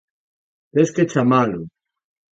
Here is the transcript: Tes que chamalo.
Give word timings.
Tes 0.73 0.89
que 0.95 1.05
chamalo. 1.11 1.61